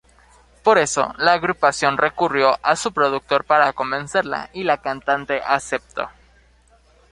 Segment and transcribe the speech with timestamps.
[0.63, 6.09] Por eso la agrupación recurrió a su productor para convencerla, y la cantante aceptó.